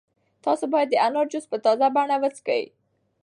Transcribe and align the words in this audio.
تاسو 0.43 0.63
باید 0.73 0.89
د 0.91 0.95
انار 1.07 1.25
جوس 1.31 1.45
په 1.51 1.57
تازه 1.65 1.87
بڼه 1.95 2.15
وڅښئ. 2.21 2.63